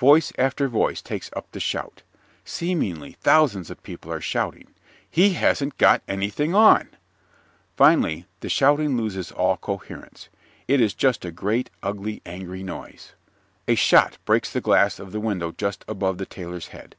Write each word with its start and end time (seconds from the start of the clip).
Voice 0.00 0.32
after 0.36 0.66
voice 0.66 1.00
takes 1.00 1.30
up 1.36 1.48
the 1.52 1.60
shout. 1.60 2.02
Seemingly 2.44 3.12
thousands 3.20 3.70
of 3.70 3.80
people 3.84 4.10
are 4.12 4.20
shouting, 4.20 4.74
"He 5.08 5.34
hasn't 5.34 5.78
got 5.78 6.02
anything 6.08 6.52
on!" 6.52 6.88
Finally 7.76 8.26
the 8.40 8.48
shouting 8.48 8.96
loses 8.96 9.30
all 9.30 9.56
coherence; 9.56 10.30
it 10.66 10.80
is 10.80 10.94
just 10.94 11.24
a 11.24 11.30
great, 11.30 11.70
ugly, 11.80 12.20
angry 12.26 12.64
noise. 12.64 13.12
A 13.68 13.76
shot 13.76 14.18
breaks 14.24 14.52
the 14.52 14.60
glass 14.60 14.98
of 14.98 15.12
the 15.12 15.20
window 15.20 15.52
just 15.52 15.84
above 15.86 16.18
the 16.18 16.26
Tailor's 16.26 16.66
head. 16.74 16.96